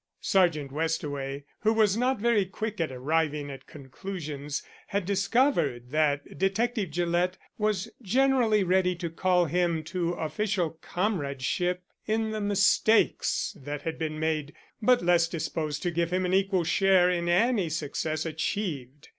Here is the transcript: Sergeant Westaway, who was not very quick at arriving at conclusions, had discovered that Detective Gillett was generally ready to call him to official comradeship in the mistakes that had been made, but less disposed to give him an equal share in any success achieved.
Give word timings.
Sergeant 0.21 0.71
Westaway, 0.71 1.43
who 1.59 1.71
was 1.71 1.95
not 1.95 2.17
very 2.19 2.43
quick 2.43 2.81
at 2.81 2.91
arriving 2.91 3.51
at 3.51 3.67
conclusions, 3.67 4.63
had 4.87 5.05
discovered 5.05 5.91
that 5.91 6.39
Detective 6.39 6.89
Gillett 6.89 7.37
was 7.59 7.87
generally 8.01 8.63
ready 8.63 8.95
to 8.95 9.11
call 9.11 9.45
him 9.45 9.83
to 9.83 10.13
official 10.13 10.71
comradeship 10.81 11.83
in 12.07 12.31
the 12.31 12.41
mistakes 12.41 13.55
that 13.63 13.83
had 13.83 13.99
been 13.99 14.19
made, 14.19 14.55
but 14.81 15.03
less 15.03 15.27
disposed 15.27 15.83
to 15.83 15.91
give 15.91 16.11
him 16.11 16.25
an 16.25 16.33
equal 16.33 16.63
share 16.63 17.11
in 17.11 17.29
any 17.29 17.69
success 17.69 18.25
achieved. 18.25 19.09